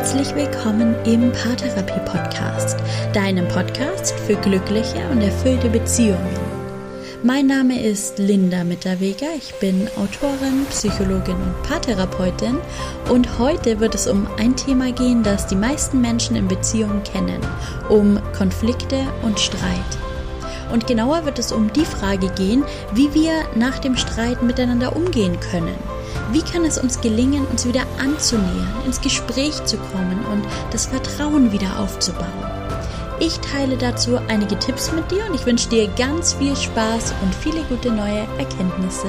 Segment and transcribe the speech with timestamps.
[0.00, 2.78] Herzlich willkommen im Paartherapie Podcast,
[3.12, 6.38] deinem Podcast für glückliche und erfüllte Beziehungen.
[7.22, 12.56] Mein Name ist Linda Mitterweger, ich bin Autorin, Psychologin und Paartherapeutin
[13.10, 17.42] und heute wird es um ein Thema gehen, das die meisten Menschen in Beziehungen kennen,
[17.90, 19.98] um Konflikte und Streit.
[20.72, 22.64] Und genauer wird es um die Frage gehen,
[22.94, 25.89] wie wir nach dem Streit miteinander umgehen können
[26.32, 31.52] wie kann es uns gelingen, uns wieder anzunähern, ins Gespräch zu kommen und das Vertrauen
[31.52, 32.26] wieder aufzubauen?
[33.18, 37.34] Ich teile dazu einige Tipps mit dir und ich wünsche dir ganz viel Spaß und
[37.34, 39.08] viele gute neue Erkenntnisse.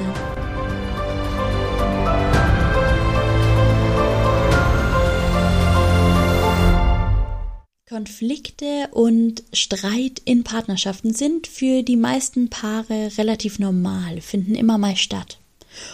[7.88, 14.96] Konflikte und Streit in Partnerschaften sind für die meisten Paare relativ normal, finden immer mal
[14.96, 15.41] statt.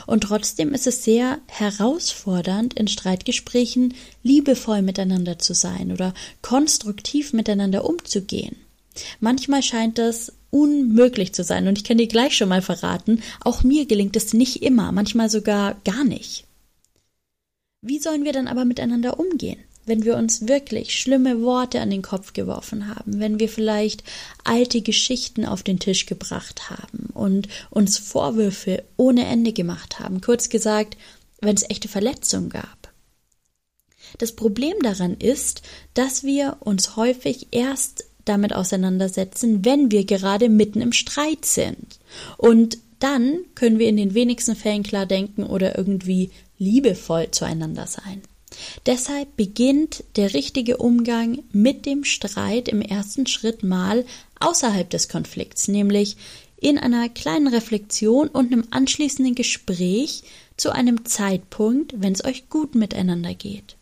[0.06, 7.86] Und trotzdem ist es sehr herausfordernd, in Streitgesprächen liebevoll miteinander zu sein oder konstruktiv miteinander
[7.86, 8.56] umzugehen.
[9.20, 13.64] Manchmal scheint das unmöglich zu sein und ich kann dir gleich schon mal verraten, auch
[13.64, 16.46] mir gelingt es nicht immer, manchmal sogar gar nicht.
[17.82, 19.60] Wie sollen wir dann aber miteinander umgehen?
[19.88, 24.04] Wenn wir uns wirklich schlimme Worte an den Kopf geworfen haben, wenn wir vielleicht
[24.44, 30.50] alte Geschichten auf den Tisch gebracht haben und uns Vorwürfe ohne Ende gemacht haben, kurz
[30.50, 30.98] gesagt,
[31.42, 32.92] wenn es echte Verletzungen gab.
[34.18, 35.62] Das Problem daran ist,
[35.94, 42.00] dass wir uns häufig erst damit auseinandersetzen, wenn wir gerade mitten im Streit sind.
[42.38, 48.22] Und dann können wir in den wenigsten Fällen klar denken oder irgendwie liebevoll zueinander sein.
[48.86, 54.06] Deshalb beginnt der richtige Umgang mit dem Streit im ersten Schritt mal
[54.40, 56.18] außerhalb des Konflikts, nämlich
[56.60, 60.24] in einer kleinen Reflexion und einem anschließenden Gespräch
[60.58, 63.78] zu einem Zeitpunkt, wenn es euch gut miteinander geht.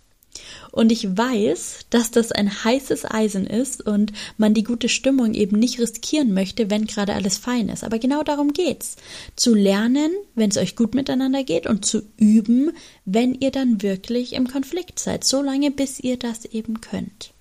[0.72, 5.60] Und ich weiß, dass das ein heißes Eisen ist und man die gute Stimmung eben
[5.60, 7.84] nicht riskieren möchte, wenn gerade alles fein ist.
[7.84, 8.96] Aber genau darum geht's.
[9.36, 12.72] Zu lernen, wenn es euch gut miteinander geht und zu üben,
[13.06, 15.24] wenn ihr dann wirklich im Konflikt seid.
[15.24, 17.35] So lange, bis ihr das eben könnt.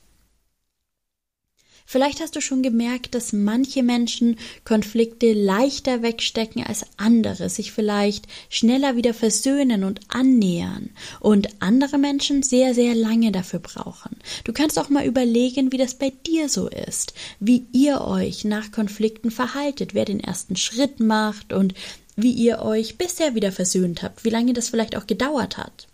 [1.87, 8.27] Vielleicht hast du schon gemerkt, dass manche Menschen Konflikte leichter wegstecken als andere, sich vielleicht
[8.49, 10.91] schneller wieder versöhnen und annähern
[11.21, 14.17] und andere Menschen sehr, sehr lange dafür brauchen.
[14.45, 18.73] Du kannst auch mal überlegen, wie das bei dir so ist, wie ihr euch nach
[18.73, 21.75] Konflikten verhaltet, wer den ersten Schritt macht und
[22.17, 25.89] wie ihr euch bisher wieder versöhnt habt, wie lange das vielleicht auch gedauert hat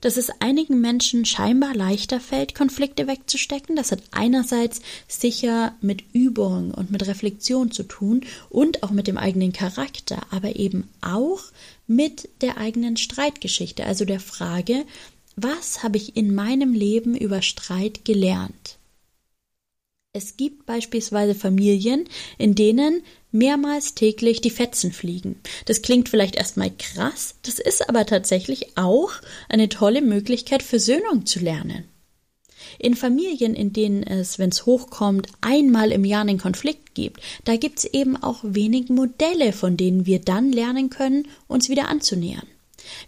[0.00, 3.76] dass es einigen Menschen scheinbar leichter fällt, Konflikte wegzustecken.
[3.76, 9.18] Das hat einerseits sicher mit Übung und mit Reflexion zu tun und auch mit dem
[9.18, 11.40] eigenen Charakter, aber eben auch
[11.86, 14.84] mit der eigenen Streitgeschichte, also der Frage,
[15.36, 18.78] was habe ich in meinem Leben über Streit gelernt?
[20.16, 25.42] Es gibt beispielsweise Familien, in denen mehrmals täglich die Fetzen fliegen.
[25.66, 29.10] Das klingt vielleicht erstmal krass, das ist aber tatsächlich auch
[29.50, 31.84] eine tolle Möglichkeit, Versöhnung zu lernen.
[32.78, 37.56] In Familien, in denen es, wenn es hochkommt, einmal im Jahr einen Konflikt gibt, da
[37.56, 42.46] gibt es eben auch wenig Modelle, von denen wir dann lernen können, uns wieder anzunähern.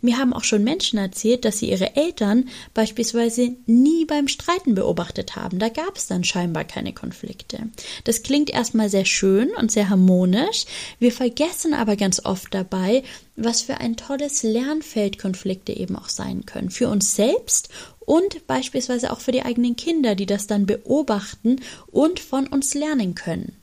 [0.00, 5.36] Mir haben auch schon Menschen erzählt, dass sie ihre Eltern beispielsweise nie beim Streiten beobachtet
[5.36, 5.58] haben.
[5.58, 7.68] Da gab es dann scheinbar keine Konflikte.
[8.04, 10.64] Das klingt erstmal sehr schön und sehr harmonisch.
[10.98, 13.02] Wir vergessen aber ganz oft dabei,
[13.36, 16.70] was für ein tolles Lernfeld Konflikte eben auch sein können.
[16.70, 17.68] Für uns selbst
[18.00, 23.14] und beispielsweise auch für die eigenen Kinder, die das dann beobachten und von uns lernen
[23.14, 23.54] können.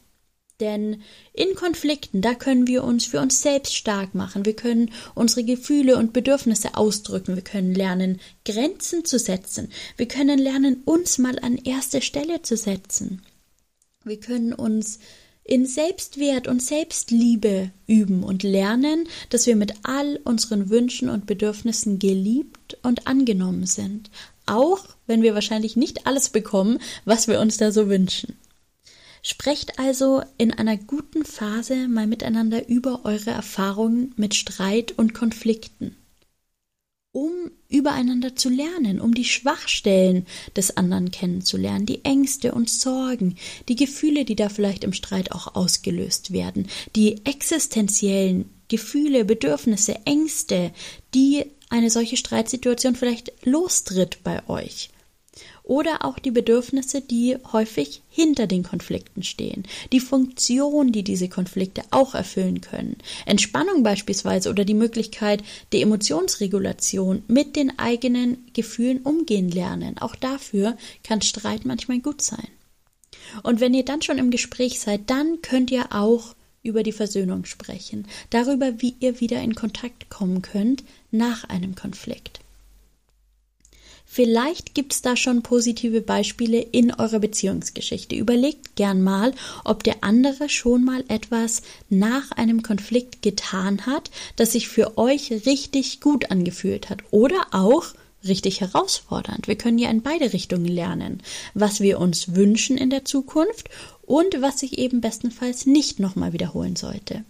[0.61, 1.01] Denn
[1.33, 4.45] in Konflikten, da können wir uns für uns selbst stark machen.
[4.45, 7.35] Wir können unsere Gefühle und Bedürfnisse ausdrücken.
[7.35, 9.69] Wir können lernen, Grenzen zu setzen.
[9.97, 13.21] Wir können lernen, uns mal an erste Stelle zu setzen.
[14.05, 14.99] Wir können uns
[15.43, 21.99] in Selbstwert und Selbstliebe üben und lernen, dass wir mit all unseren Wünschen und Bedürfnissen
[21.99, 24.09] geliebt und angenommen sind.
[24.47, 28.37] Auch wenn wir wahrscheinlich nicht alles bekommen, was wir uns da so wünschen.
[29.27, 35.95] Sprecht also in einer guten Phase mal miteinander über eure Erfahrungen mit Streit und Konflikten,
[37.11, 37.31] um
[37.67, 43.35] übereinander zu lernen, um die Schwachstellen des anderen kennenzulernen, die Ängste und Sorgen,
[43.67, 50.71] die Gefühle, die da vielleicht im Streit auch ausgelöst werden, die existenziellen Gefühle, Bedürfnisse, Ängste,
[51.15, 54.91] die eine solche Streitsituation vielleicht lostritt bei euch.
[55.63, 61.81] Oder auch die Bedürfnisse, die häufig hinter den Konflikten stehen, die Funktion, die diese Konflikte
[61.91, 69.49] auch erfüllen können, Entspannung beispielsweise oder die Möglichkeit der Emotionsregulation mit den eigenen Gefühlen umgehen
[69.49, 69.97] lernen.
[69.99, 72.47] Auch dafür kann Streit manchmal gut sein.
[73.43, 77.45] Und wenn ihr dann schon im Gespräch seid, dann könnt ihr auch über die Versöhnung
[77.45, 82.39] sprechen, darüber, wie ihr wieder in Kontakt kommen könnt nach einem Konflikt.
[84.15, 88.15] Vielleicht gibt es da schon positive Beispiele in eurer Beziehungsgeschichte.
[88.15, 89.33] Überlegt gern mal,
[89.65, 95.31] ob der andere schon mal etwas nach einem Konflikt getan hat, das sich für euch
[95.45, 97.87] richtig gut angefühlt hat oder auch
[98.25, 99.49] richtig herausfordernd.
[99.49, 101.21] Wir können ja in beide Richtungen lernen,
[101.53, 103.67] was wir uns wünschen in der Zukunft
[104.01, 107.25] und was sich eben bestenfalls nicht nochmal wiederholen sollte.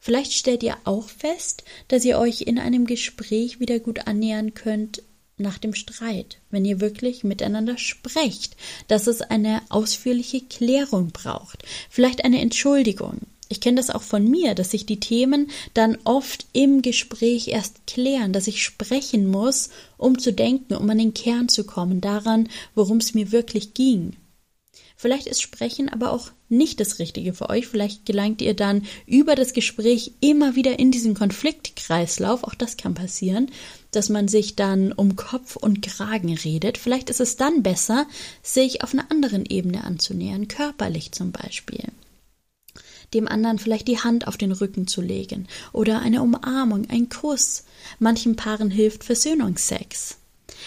[0.00, 5.02] Vielleicht stellt ihr auch fest, dass ihr euch in einem Gespräch wieder gut annähern könnt
[5.36, 8.56] nach dem Streit, wenn ihr wirklich miteinander sprecht,
[8.88, 14.54] dass es eine ausführliche Klärung braucht, vielleicht eine Entschuldigung, ich kenne das auch von mir,
[14.54, 20.18] dass sich die Themen dann oft im Gespräch erst klären, dass ich sprechen muss, um
[20.18, 24.16] zu denken, um an den Kern zu kommen, daran, worum es mir wirklich ging.
[24.96, 27.66] Vielleicht ist Sprechen aber auch nicht das Richtige für euch.
[27.66, 32.44] Vielleicht gelangt ihr dann über das Gespräch immer wieder in diesen Konfliktkreislauf.
[32.44, 33.50] Auch das kann passieren,
[33.90, 36.78] dass man sich dann um Kopf und Kragen redet.
[36.78, 38.06] Vielleicht ist es dann besser,
[38.42, 41.84] sich auf einer anderen Ebene anzunähern, körperlich zum Beispiel
[43.12, 47.64] dem anderen vielleicht die Hand auf den Rücken zu legen oder eine Umarmung, ein Kuss.
[48.00, 50.18] Manchen Paaren hilft Versöhnungsex.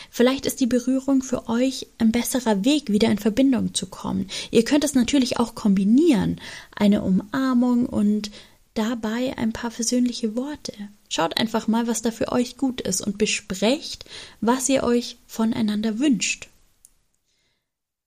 [0.09, 4.27] Vielleicht ist die Berührung für euch ein besserer Weg, wieder in Verbindung zu kommen.
[4.51, 6.39] Ihr könnt es natürlich auch kombinieren,
[6.75, 8.31] eine Umarmung und
[8.73, 10.73] dabei ein paar versöhnliche Worte.
[11.09, 14.05] Schaut einfach mal, was da für euch gut ist und besprecht,
[14.41, 16.49] was ihr euch voneinander wünscht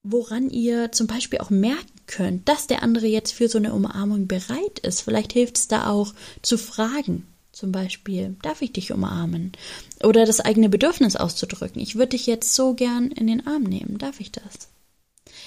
[0.03, 4.27] woran ihr zum Beispiel auch merken könnt, dass der andere jetzt für so eine Umarmung
[4.27, 5.03] bereit ist.
[5.03, 7.27] Vielleicht hilft es da auch zu fragen.
[7.53, 9.53] Zum Beispiel, darf ich dich umarmen?
[10.03, 11.83] Oder das eigene Bedürfnis auszudrücken.
[11.83, 13.99] Ich würde dich jetzt so gern in den Arm nehmen.
[13.99, 14.69] Darf ich das?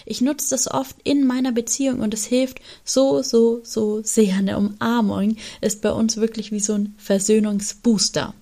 [0.06, 4.36] Ich nutze das oft in meiner Beziehung und es hilft so, so, so sehr.
[4.36, 8.34] Eine Umarmung ist bei uns wirklich wie so ein Versöhnungsbooster.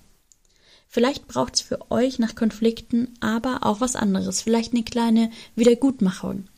[0.88, 4.42] Vielleicht braucht es für euch nach Konflikten aber auch was anderes.
[4.42, 6.48] Vielleicht eine kleine Wiedergutmachung.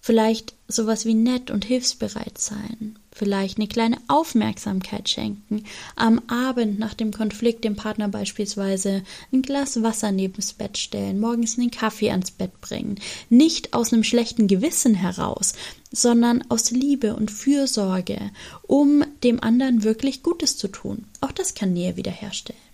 [0.00, 2.98] Vielleicht sowas wie nett und hilfsbereit sein.
[3.18, 5.64] Vielleicht eine kleine Aufmerksamkeit schenken.
[5.96, 11.56] Am Abend nach dem Konflikt dem Partner beispielsweise ein Glas Wasser nebens Bett stellen, morgens
[11.56, 12.96] einen Kaffee ans Bett bringen.
[13.30, 15.54] Nicht aus einem schlechten Gewissen heraus,
[15.90, 18.20] sondern aus Liebe und Fürsorge,
[18.66, 21.06] um dem anderen wirklich Gutes zu tun.
[21.22, 22.65] Auch das kann Nähe wiederherstellen.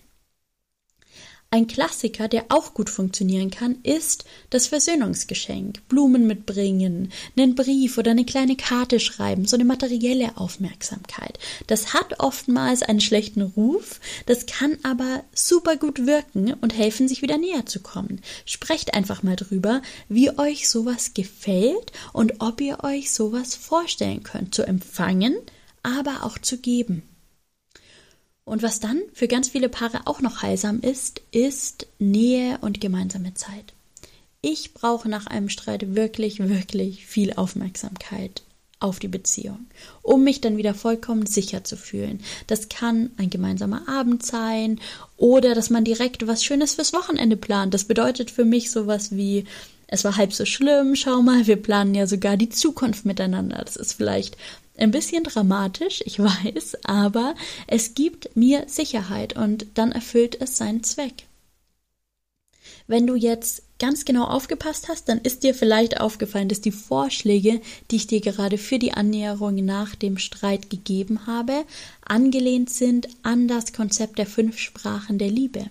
[1.53, 5.87] Ein Klassiker, der auch gut funktionieren kann, ist das Versöhnungsgeschenk.
[5.87, 11.37] Blumen mitbringen, einen Brief oder eine kleine Karte schreiben, so eine materielle Aufmerksamkeit.
[11.67, 17.21] Das hat oftmals einen schlechten Ruf, das kann aber super gut wirken und helfen, sich
[17.21, 18.21] wieder näher zu kommen.
[18.47, 24.55] Sprecht einfach mal drüber, wie euch sowas gefällt und ob ihr euch sowas vorstellen könnt,
[24.55, 25.35] zu empfangen,
[25.83, 27.03] aber auch zu geben.
[28.45, 33.33] Und was dann für ganz viele Paare auch noch heilsam ist, ist Nähe und gemeinsame
[33.33, 33.73] Zeit.
[34.41, 38.43] Ich brauche nach einem Streit wirklich, wirklich viel Aufmerksamkeit
[38.83, 39.67] auf die Beziehung,
[40.01, 42.19] um mich dann wieder vollkommen sicher zu fühlen.
[42.47, 44.81] Das kann ein gemeinsamer Abend sein
[45.15, 47.73] oder dass man direkt was Schönes fürs Wochenende plant.
[47.73, 49.45] Das bedeutet für mich sowas wie
[49.87, 53.61] es war halb so schlimm, schau mal, wir planen ja sogar die Zukunft miteinander.
[53.63, 54.37] Das ist vielleicht
[54.77, 57.35] ein bisschen dramatisch, ich weiß, aber
[57.67, 61.25] es gibt mir Sicherheit und dann erfüllt es seinen Zweck.
[62.87, 67.61] Wenn du jetzt ganz genau aufgepasst hast, dann ist dir vielleicht aufgefallen, dass die Vorschläge,
[67.91, 71.65] die ich dir gerade für die Annäherung nach dem Streit gegeben habe,
[72.05, 75.69] angelehnt sind an das Konzept der fünf Sprachen der Liebe.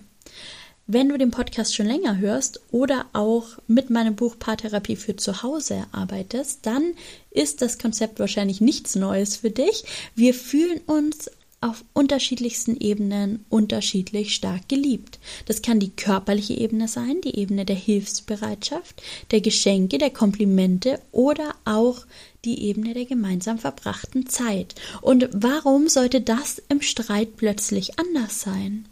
[0.85, 5.41] Wenn du den Podcast schon länger hörst oder auch mit meinem Buch Paartherapie für zu
[5.41, 6.93] Hause arbeitest, dann
[7.31, 9.85] ist das Konzept wahrscheinlich nichts Neues für dich.
[10.13, 15.19] Wir fühlen uns auf unterschiedlichsten Ebenen unterschiedlich stark geliebt.
[15.45, 21.55] Das kann die körperliche Ebene sein, die Ebene der Hilfsbereitschaft, der Geschenke, der Komplimente oder
[21.63, 22.05] auch
[22.43, 24.75] die Ebene der gemeinsam verbrachten Zeit.
[25.01, 28.89] Und warum sollte das im Streit plötzlich anders sein?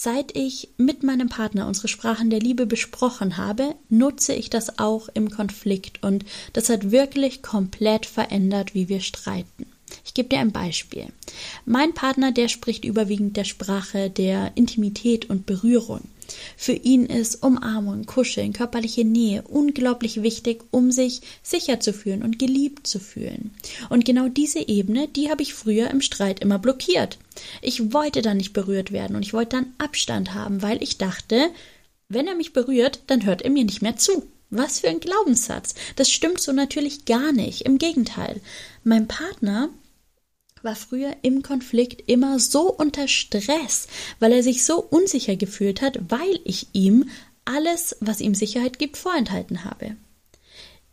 [0.00, 5.08] Seit ich mit meinem Partner unsere Sprachen der Liebe besprochen habe, nutze ich das auch
[5.12, 9.66] im Konflikt und das hat wirklich komplett verändert, wie wir streiten.
[10.04, 11.08] Ich gebe dir ein Beispiel.
[11.64, 16.02] Mein Partner, der spricht überwiegend der Sprache der Intimität und Berührung.
[16.60, 22.40] Für ihn ist Umarmung, Kuscheln, körperliche Nähe unglaublich wichtig, um sich sicher zu fühlen und
[22.40, 23.52] geliebt zu fühlen.
[23.90, 27.16] Und genau diese Ebene, die habe ich früher im Streit immer blockiert.
[27.62, 31.50] Ich wollte dann nicht berührt werden und ich wollte dann Abstand haben, weil ich dachte,
[32.08, 34.26] wenn er mich berührt, dann hört er mir nicht mehr zu.
[34.50, 35.76] Was für ein Glaubenssatz.
[35.94, 37.62] Das stimmt so natürlich gar nicht.
[37.62, 38.40] Im Gegenteil.
[38.82, 39.68] Mein Partner
[40.64, 43.88] war früher im Konflikt immer so unter Stress,
[44.20, 47.08] weil er sich so unsicher gefühlt hat, weil ich ihm
[47.44, 49.96] alles, was ihm Sicherheit gibt, vorenthalten habe.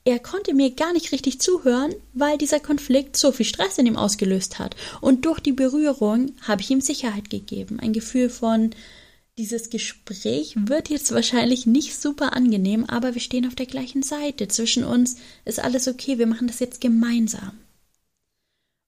[0.07, 3.97] Er konnte mir gar nicht richtig zuhören, weil dieser Konflikt so viel Stress in ihm
[3.97, 4.75] ausgelöst hat.
[5.01, 8.69] Und durch die Berührung habe ich ihm Sicherheit gegeben, ein Gefühl von
[9.37, 14.47] dieses Gespräch wird jetzt wahrscheinlich nicht super angenehm, aber wir stehen auf der gleichen Seite.
[14.47, 17.51] Zwischen uns ist alles okay, wir machen das jetzt gemeinsam.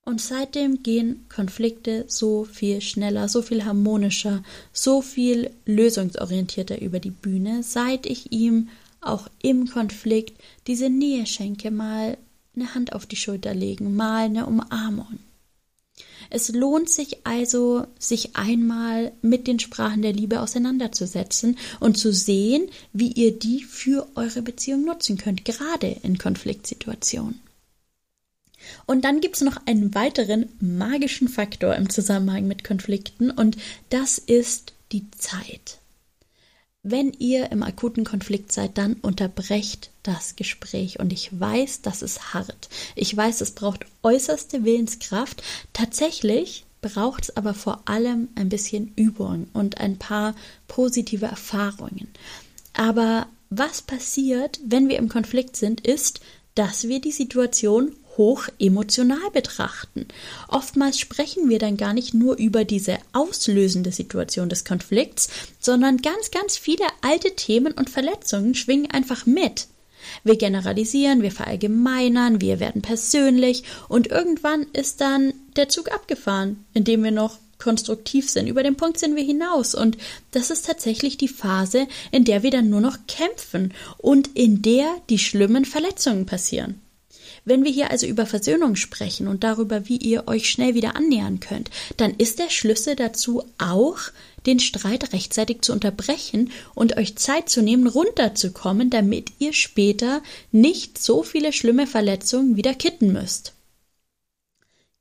[0.07, 7.11] Und seitdem gehen Konflikte so viel schneller, so viel harmonischer, so viel lösungsorientierter über die
[7.11, 8.69] Bühne, seit ich ihm
[9.01, 12.17] auch im Konflikt diese Nähe schenke, mal
[12.55, 15.19] eine Hand auf die Schulter legen, mal eine Umarmung.
[16.29, 22.69] Es lohnt sich also, sich einmal mit den Sprachen der Liebe auseinanderzusetzen und zu sehen,
[22.93, 27.41] wie ihr die für eure Beziehung nutzen könnt, gerade in Konfliktsituationen.
[28.85, 33.57] Und dann gibt es noch einen weiteren magischen Faktor im Zusammenhang mit Konflikten und
[33.89, 35.79] das ist die Zeit.
[36.83, 40.99] Wenn ihr im akuten Konflikt seid, dann unterbrecht das Gespräch.
[40.99, 42.69] Und ich weiß, das ist hart.
[42.95, 45.43] Ich weiß, es braucht äußerste Willenskraft.
[45.73, 50.33] Tatsächlich braucht es aber vor allem ein bisschen Übung und ein paar
[50.69, 52.07] positive Erfahrungen.
[52.73, 56.21] Aber was passiert, wenn wir im Konflikt sind, ist,
[56.55, 60.07] dass wir die Situation hoch emotional betrachten.
[60.47, 66.31] Oftmals sprechen wir dann gar nicht nur über diese auslösende Situation des Konflikts, sondern ganz,
[66.31, 69.67] ganz viele alte Themen und Verletzungen schwingen einfach mit.
[70.23, 77.03] Wir generalisieren, wir verallgemeinern, wir werden persönlich und irgendwann ist dann der Zug abgefahren, indem
[77.03, 78.47] wir noch konstruktiv sind.
[78.47, 79.97] Über den Punkt sind wir hinaus und
[80.31, 84.95] das ist tatsächlich die Phase, in der wir dann nur noch kämpfen und in der
[85.09, 86.81] die schlimmen Verletzungen passieren.
[87.47, 91.39] Wenn wir hier also über Versöhnung sprechen und darüber, wie ihr euch schnell wieder annähern
[91.39, 93.99] könnt, dann ist der Schlüssel dazu auch,
[94.45, 101.01] den Streit rechtzeitig zu unterbrechen und euch Zeit zu nehmen, runterzukommen, damit ihr später nicht
[101.01, 103.53] so viele schlimme Verletzungen wieder kitten müsst.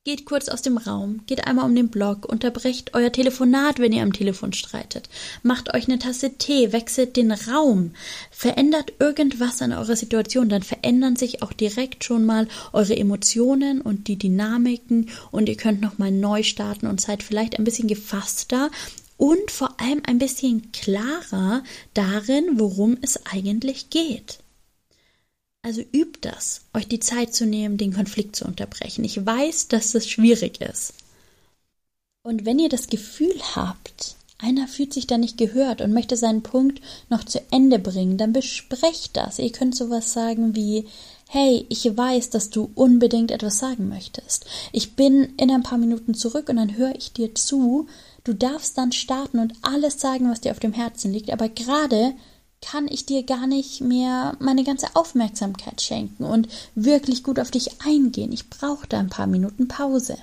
[0.07, 4.03] Geht kurz aus dem Raum, geht einmal um den Block, unterbrecht euer Telefonat, wenn ihr
[4.03, 5.09] am Telefon streitet,
[5.43, 7.91] macht euch eine Tasse Tee, wechselt den Raum,
[8.31, 14.07] verändert irgendwas an eurer Situation, dann verändern sich auch direkt schon mal eure Emotionen und
[14.07, 18.71] die Dynamiken und ihr könnt nochmal neu starten und seid vielleicht ein bisschen gefasster
[19.17, 24.39] und vor allem ein bisschen klarer darin, worum es eigentlich geht.
[25.67, 29.03] Also übt das, euch die Zeit zu nehmen, den Konflikt zu unterbrechen.
[29.03, 30.93] Ich weiß, dass das schwierig ist.
[32.23, 36.41] Und wenn ihr das Gefühl habt, einer fühlt sich da nicht gehört und möchte seinen
[36.41, 39.39] Punkt noch zu Ende bringen, dann besprecht das.
[39.39, 40.85] Ihr könnt sowas sagen wie,
[41.27, 44.45] hey, ich weiß, dass du unbedingt etwas sagen möchtest.
[44.71, 47.87] Ich bin in ein paar Minuten zurück und dann höre ich dir zu.
[48.23, 52.13] Du darfst dann starten und alles sagen, was dir auf dem Herzen liegt, aber gerade
[52.61, 57.81] kann ich dir gar nicht mehr meine ganze Aufmerksamkeit schenken und wirklich gut auf dich
[57.81, 58.31] eingehen.
[58.31, 60.17] Ich brauche da ein paar Minuten Pause.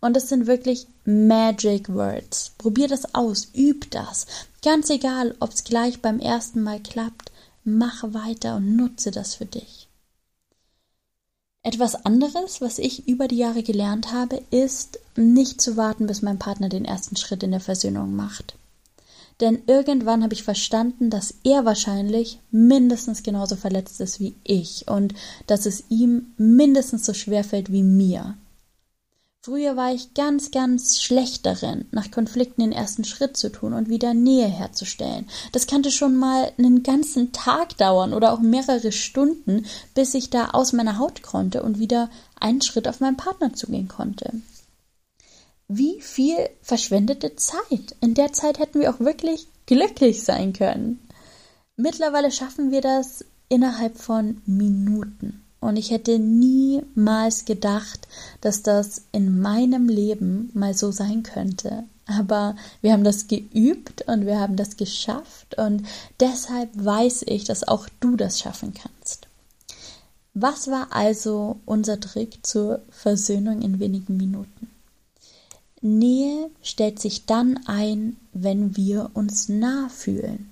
[0.00, 2.52] Und es sind wirklich Magic Words.
[2.56, 4.26] Probier das aus, üb das.
[4.62, 7.30] Ganz egal, ob es gleich beim ersten Mal klappt,
[7.64, 9.88] mach weiter und nutze das für dich.
[11.62, 16.38] Etwas anderes, was ich über die Jahre gelernt habe, ist, nicht zu warten, bis mein
[16.38, 18.54] Partner den ersten Schritt in der Versöhnung macht.
[19.40, 25.14] Denn irgendwann habe ich verstanden, dass er wahrscheinlich mindestens genauso verletzt ist wie ich und
[25.46, 28.36] dass es ihm mindestens so schwer fällt wie mir.
[29.42, 33.88] Früher war ich ganz, ganz schlecht darin, nach Konflikten den ersten Schritt zu tun und
[33.88, 35.26] wieder Nähe herzustellen.
[35.52, 40.50] Das kannte schon mal einen ganzen Tag dauern oder auch mehrere Stunden, bis ich da
[40.50, 44.30] aus meiner Haut konnte und wieder einen Schritt auf meinen Partner zugehen konnte
[45.72, 47.94] wie viel verschwendete Zeit.
[48.00, 50.98] In der Zeit hätten wir auch wirklich glücklich sein können.
[51.76, 55.44] Mittlerweile schaffen wir das innerhalb von Minuten.
[55.60, 58.08] Und ich hätte niemals gedacht,
[58.40, 61.84] dass das in meinem Leben mal so sein könnte.
[62.06, 65.86] Aber wir haben das geübt und wir haben das geschafft und
[66.18, 69.28] deshalb weiß ich, dass auch du das schaffen kannst.
[70.34, 74.69] Was war also unser Trick zur Versöhnung in wenigen Minuten?
[75.82, 80.50] Nähe stellt sich dann ein, wenn wir uns nah fühlen.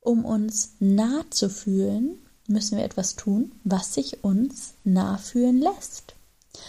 [0.00, 6.14] Um uns nah zu fühlen, müssen wir etwas tun, was sich uns nah fühlen lässt.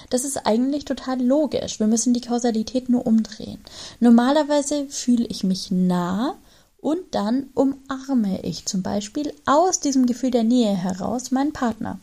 [0.09, 1.79] Das ist eigentlich total logisch.
[1.79, 3.59] Wir müssen die Kausalität nur umdrehen.
[3.99, 6.37] Normalerweise fühle ich mich nah
[6.77, 11.99] und dann umarme ich zum Beispiel aus diesem Gefühl der Nähe heraus meinen Partner.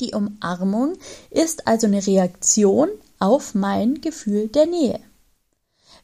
[0.00, 0.94] Die Umarmung
[1.30, 5.00] ist also eine Reaktion auf mein Gefühl der Nähe.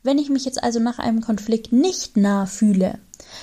[0.03, 2.99] Wenn ich mich jetzt also nach einem Konflikt nicht nah fühle,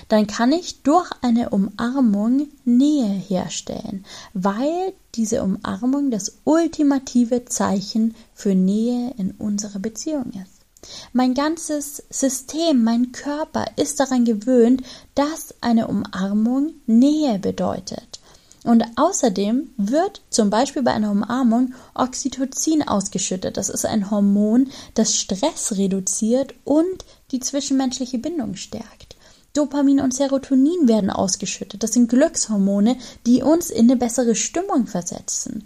[0.07, 8.55] dann kann ich durch eine Umarmung Nähe herstellen, weil diese Umarmung das ultimative Zeichen für
[8.55, 10.59] Nähe in unserer Beziehung ist.
[11.11, 14.81] Mein ganzes System, mein Körper ist daran gewöhnt,
[15.13, 18.08] dass eine Umarmung Nähe bedeutet.
[18.63, 23.57] Und außerdem wird zum Beispiel bei einer Umarmung Oxytocin ausgeschüttet.
[23.57, 29.15] Das ist ein Hormon, das Stress reduziert und die zwischenmenschliche Bindung stärkt.
[29.53, 31.81] Dopamin und Serotonin werden ausgeschüttet.
[31.81, 35.65] Das sind Glückshormone, die uns in eine bessere Stimmung versetzen.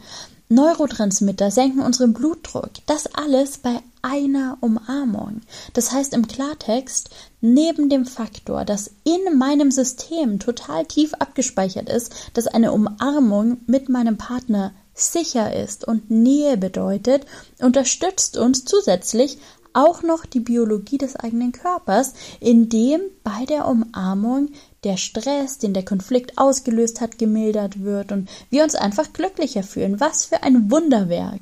[0.54, 2.70] Neurotransmitter senken unseren Blutdruck.
[2.86, 5.42] Das alles bei einer Umarmung.
[5.74, 7.10] Das heißt im Klartext,
[7.42, 13.90] neben dem Faktor, dass in meinem System total tief abgespeichert ist, dass eine Umarmung mit
[13.90, 17.26] meinem Partner sicher ist und Nähe bedeutet,
[17.60, 19.40] unterstützt uns zusätzlich
[19.74, 24.50] auch noch die Biologie des eigenen Körpers, indem bei der Umarmung
[24.84, 30.00] der Stress, den der Konflikt ausgelöst hat, gemildert wird und wir uns einfach glücklicher fühlen.
[30.00, 31.42] Was für ein Wunderwerk!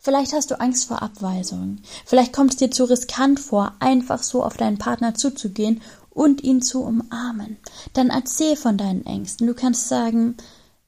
[0.00, 1.78] Vielleicht hast du Angst vor Abweisung.
[2.06, 6.62] Vielleicht kommt es dir zu riskant vor, einfach so auf deinen Partner zuzugehen und ihn
[6.62, 7.58] zu umarmen.
[7.92, 9.46] Dann erzähl von deinen Ängsten.
[9.46, 10.36] Du kannst sagen,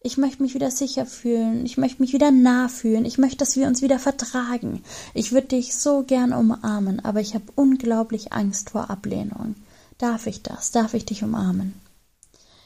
[0.03, 3.57] ich möchte mich wieder sicher fühlen, ich möchte mich wieder nah fühlen, ich möchte, dass
[3.57, 4.83] wir uns wieder vertragen.
[5.13, 9.57] Ich würde dich so gern umarmen, aber ich habe unglaublich Angst vor Ablehnung.
[10.01, 10.71] Darf ich das?
[10.71, 11.75] Darf ich dich umarmen?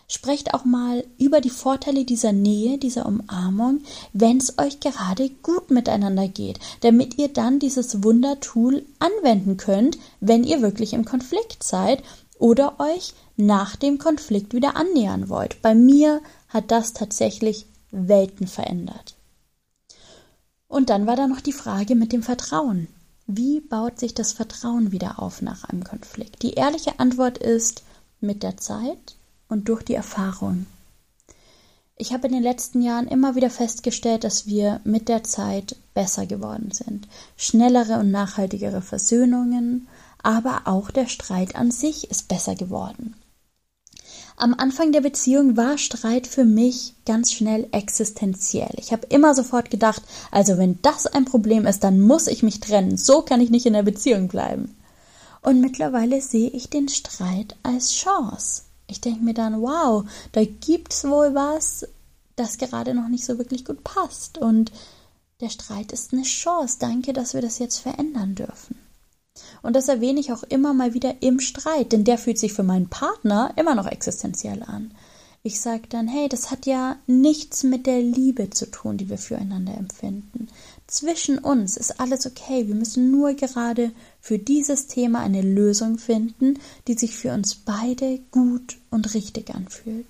[0.06, 3.80] Sprecht auch mal über die Vorteile dieser Nähe, dieser Umarmung,
[4.12, 10.44] wenn es euch gerade gut miteinander geht, damit ihr dann dieses Wundertool anwenden könnt, wenn
[10.44, 12.04] ihr wirklich im Konflikt seid
[12.38, 15.60] oder euch nach dem Konflikt wieder annähern wollt.
[15.60, 19.16] Bei mir hat das tatsächlich Welten verändert.
[20.68, 22.86] Und dann war da noch die Frage mit dem Vertrauen.
[23.26, 26.42] Wie baut sich das Vertrauen wieder auf nach einem Konflikt?
[26.42, 27.82] Die ehrliche Antwort ist
[28.20, 29.16] mit der Zeit
[29.48, 30.66] und durch die Erfahrung.
[31.96, 36.26] Ich habe in den letzten Jahren immer wieder festgestellt, dass wir mit der Zeit besser
[36.26, 37.08] geworden sind.
[37.36, 39.88] Schnellere und nachhaltigere Versöhnungen,
[40.22, 43.14] aber auch der Streit an sich ist besser geworden.
[44.36, 48.74] Am Anfang der Beziehung war Streit für mich ganz schnell existenziell.
[48.78, 52.58] Ich habe immer sofort gedacht, also wenn das ein Problem ist, dann muss ich mich
[52.58, 52.96] trennen.
[52.96, 54.76] So kann ich nicht in der Beziehung bleiben.
[55.40, 58.62] Und mittlerweile sehe ich den Streit als Chance.
[58.88, 61.86] Ich denke mir dann, wow, da gibt's wohl was,
[62.34, 64.38] das gerade noch nicht so wirklich gut passt.
[64.38, 64.72] Und
[65.40, 66.78] der Streit ist eine Chance.
[66.80, 68.83] Danke, dass wir das jetzt verändern dürfen.
[69.62, 72.62] Und das erwähne ich auch immer mal wieder im Streit, denn der fühlt sich für
[72.62, 74.92] meinen Partner immer noch existenziell an.
[75.42, 79.18] Ich sage dann, hey, das hat ja nichts mit der Liebe zu tun, die wir
[79.18, 80.48] füreinander empfinden.
[80.86, 82.66] Zwischen uns ist alles okay.
[82.66, 88.20] Wir müssen nur gerade für dieses Thema eine Lösung finden, die sich für uns beide
[88.30, 90.06] gut und richtig anfühlt.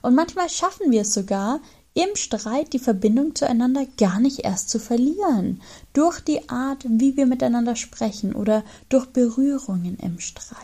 [0.00, 1.60] Und manchmal schaffen wir es sogar,
[1.94, 5.60] im Streit die Verbindung zueinander gar nicht erst zu verlieren,
[5.92, 10.58] durch die Art, wie wir miteinander sprechen oder durch Berührungen im Streit.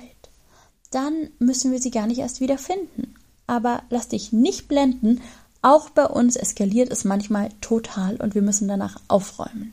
[0.90, 3.14] Dann müssen wir sie gar nicht erst wieder finden.
[3.46, 5.20] Aber lass dich nicht blenden,
[5.62, 9.72] auch bei uns eskaliert es manchmal total und wir müssen danach aufräumen.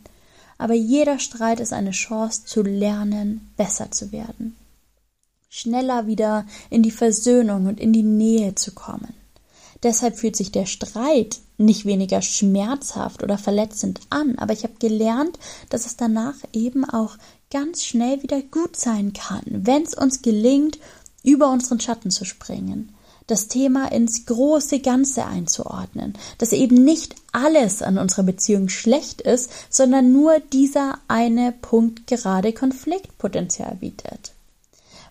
[0.58, 4.56] Aber jeder Streit ist eine Chance zu lernen, besser zu werden.
[5.50, 9.13] Schneller wieder in die Versöhnung und in die Nähe zu kommen.
[9.84, 15.40] Deshalb fühlt sich der Streit nicht weniger schmerzhaft oder verletzend an, aber ich habe gelernt,
[15.70, 17.18] dass es danach eben auch
[17.52, 20.80] ganz schnell wieder gut sein kann, wenn es uns gelingt,
[21.24, 22.94] über unseren Schatten zu springen,
[23.28, 29.50] das Thema ins große Ganze einzuordnen, dass eben nicht alles an unserer Beziehung schlecht ist,
[29.70, 34.34] sondern nur dieser eine Punkt gerade Konfliktpotenzial bietet.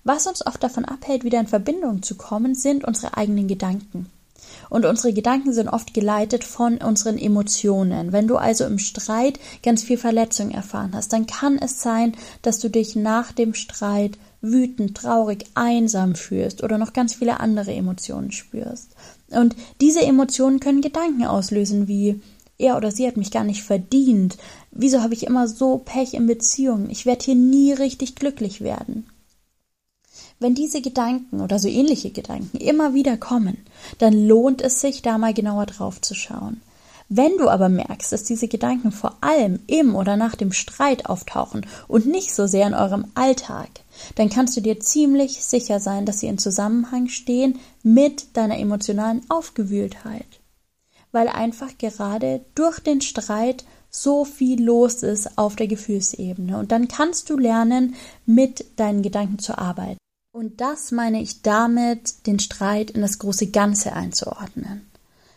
[0.05, 4.11] Was uns oft davon abhält, wieder in Verbindung zu kommen, sind unsere eigenen Gedanken.
[4.75, 8.11] Und unsere Gedanken sind oft geleitet von unseren Emotionen.
[8.11, 12.59] Wenn du also im Streit ganz viel Verletzung erfahren hast, dann kann es sein, dass
[12.59, 18.33] du dich nach dem Streit wütend, traurig, einsam fühlst oder noch ganz viele andere Emotionen
[18.33, 18.97] spürst.
[19.31, 22.21] Und diese Emotionen können Gedanken auslösen wie
[22.59, 24.39] er oder sie hat mich gar nicht verdient.
[24.73, 26.91] Wieso habe ich immer so Pech in Beziehungen?
[26.91, 29.07] Ich werde hier nie richtig glücklich werden.
[30.45, 33.65] Wenn diese Gedanken oder so ähnliche Gedanken immer wieder kommen,
[33.97, 36.61] dann lohnt es sich, da mal genauer drauf zu schauen.
[37.09, 41.65] Wenn du aber merkst, dass diese Gedanken vor allem im oder nach dem Streit auftauchen
[41.89, 43.71] und nicht so sehr in eurem Alltag,
[44.17, 49.23] dann kannst du dir ziemlich sicher sein, dass sie in Zusammenhang stehen mit deiner emotionalen
[49.31, 50.27] Aufgewühltheit.
[51.11, 56.59] Weil einfach gerade durch den Streit so viel los ist auf der Gefühlsebene.
[56.59, 57.95] Und dann kannst du lernen,
[58.27, 59.97] mit deinen Gedanken zu arbeiten.
[60.35, 64.85] Und das meine ich damit, den Streit in das große Ganze einzuordnen.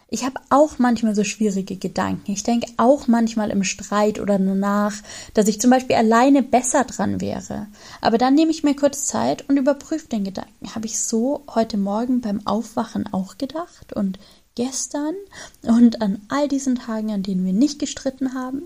[0.10, 2.32] Ich habe auch manchmal so schwierige Gedanken.
[2.32, 4.96] Ich denke auch manchmal im Streit oder nur nach,
[5.36, 7.68] dass ich zum Beispiel alleine besser dran wäre.
[8.02, 10.74] Aber dann nehme ich mir kurz Zeit und überprüfe den Gedanken.
[10.74, 14.18] Habe ich so heute Morgen beim Aufwachen auch gedacht und
[14.56, 15.14] gestern
[15.62, 18.64] und an all diesen Tagen, an denen wir nicht gestritten haben?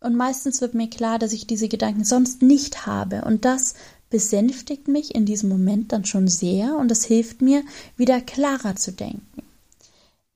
[0.00, 3.22] Und meistens wird mir klar, dass ich diese Gedanken sonst nicht habe.
[3.24, 3.74] Und das
[4.10, 7.62] besänftigt mich in diesem Moment dann schon sehr und es hilft mir,
[7.96, 9.42] wieder klarer zu denken.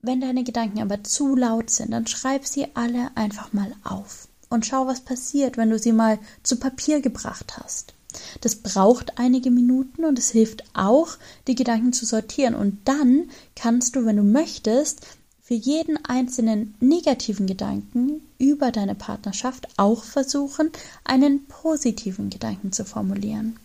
[0.01, 4.65] Wenn deine Gedanken aber zu laut sind, dann schreib sie alle einfach mal auf und
[4.65, 7.93] schau, was passiert, wenn du sie mal zu Papier gebracht hast.
[8.41, 12.53] Das braucht einige Minuten und es hilft auch, die Gedanken zu sortieren.
[12.53, 15.07] Und dann kannst du, wenn du möchtest,
[15.43, 20.71] für jeden einzelnen negativen Gedanken über deine Partnerschaft auch versuchen,
[21.03, 23.59] einen positiven Gedanken zu formulieren.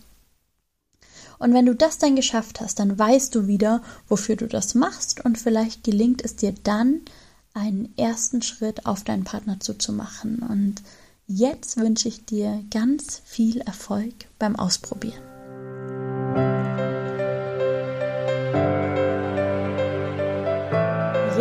[1.39, 5.23] Und wenn du das dann geschafft hast, dann weißt du wieder, wofür du das machst
[5.23, 6.99] und vielleicht gelingt es dir dann,
[7.53, 10.39] einen ersten Schritt auf deinen Partner zuzumachen.
[10.39, 10.83] Und
[11.27, 15.28] jetzt wünsche ich dir ganz viel Erfolg beim Ausprobieren.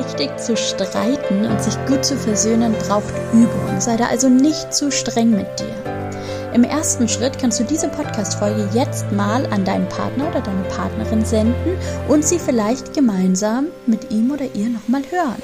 [0.08, 3.78] Richtig zu streiten und sich gut zu versöhnen braucht Übung.
[3.78, 5.74] Sei da also nicht zu streng mit dir.
[6.54, 11.26] Im ersten Schritt kannst du diese Podcast-Folge jetzt mal an deinen Partner oder deine Partnerin
[11.26, 11.76] senden
[12.08, 15.42] und sie vielleicht gemeinsam mit ihm oder ihr nochmal hören.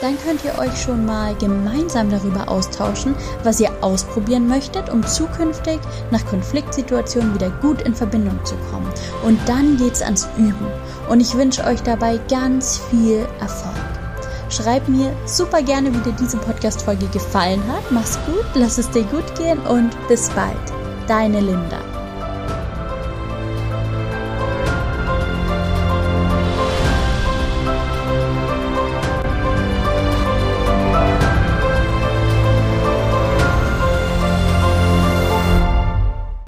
[0.00, 5.80] Dann könnt ihr euch schon mal gemeinsam darüber austauschen, was ihr ausprobieren möchtet, um zukünftig
[6.12, 8.88] nach Konfliktsituationen wieder gut in Verbindung zu kommen.
[9.24, 10.68] Und dann geht's ans Üben.
[11.08, 13.87] Und ich wünsche euch dabei ganz viel Erfolg.
[14.50, 17.90] Schreib mir super gerne, wie dir diese Podcast-Folge gefallen hat.
[17.90, 20.56] Mach's gut, lass es dir gut gehen und bis bald.
[21.06, 21.87] Deine Linda.